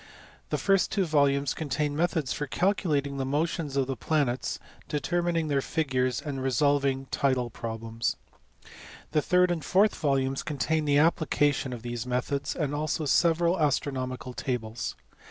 [0.49, 5.61] The first two volumes contain methods for calculating the motions of the planets, determining their
[5.61, 8.15] figures, and resolving tidal problems.
[9.11, 14.33] The third and fourth volumes contain the application of these methods, and also several astronomical
[14.33, 14.95] tables.